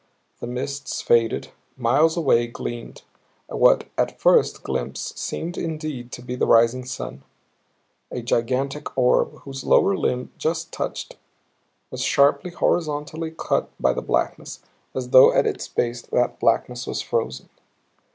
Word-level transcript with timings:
The 0.39 0.47
mists 0.47 1.03
faded 1.03 1.49
miles 1.77 2.17
away 2.17 2.47
gleamed 2.47 3.03
what 3.47 3.85
at 3.99 4.19
first 4.19 4.63
glimpse 4.63 5.13
seemed 5.15 5.59
indeed 5.59 6.11
to 6.13 6.23
be 6.23 6.33
the 6.35 6.47
rising 6.47 6.85
sun; 6.85 7.21
a 8.09 8.23
gigantic 8.23 8.97
orb, 8.97 9.41
whose 9.41 9.63
lower 9.63 9.95
limb 9.95 10.31
just 10.39 10.71
touched, 10.71 11.17
was 11.91 12.01
sharply, 12.01 12.49
horizontally 12.49 13.29
cut 13.37 13.69
by 13.79 13.93
the 13.93 14.01
blackness, 14.01 14.63
as 14.95 15.09
though 15.09 15.31
at 15.35 15.45
its 15.45 15.67
base 15.67 16.01
that 16.01 16.39
blackness 16.39 16.87
was 16.87 17.03
frozen. 17.03 17.47